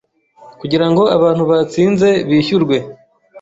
kugira 0.59 0.85
ngo 0.89 1.03
abantu 1.17 1.43
batsinze 1.49 2.09
bishyurwe”. 2.27 2.77